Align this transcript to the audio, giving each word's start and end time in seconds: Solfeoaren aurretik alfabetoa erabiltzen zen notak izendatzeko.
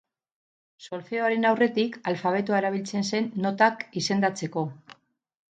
Solfeoaren 0.85 1.45
aurretik 1.49 1.99
alfabetoa 2.13 2.63
erabiltzen 2.63 3.07
zen 3.15 3.31
notak 3.45 3.87
izendatzeko. 4.03 4.65